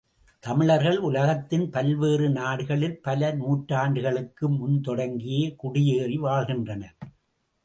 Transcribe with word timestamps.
தமிழர்கள் 0.43 0.97
உலகத்தின் 0.99 1.65
பல்வேறு 1.69 2.29
நாடுகளில் 2.29 2.97
பல 3.01 3.31
நூற்றாண்டுகளுக்கு 3.33 4.47
முன்தொடங்கியே 4.57 5.55
குடியேறி 5.55 6.17
வாழ்கின்றனர்! 6.17 6.97